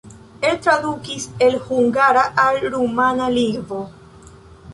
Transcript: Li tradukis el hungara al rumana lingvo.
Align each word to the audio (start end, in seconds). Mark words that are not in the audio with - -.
Li 0.43 0.53
tradukis 0.67 1.27
el 1.47 1.57
hungara 1.67 2.25
al 2.47 2.59
rumana 2.77 3.29
lingvo. 3.41 3.85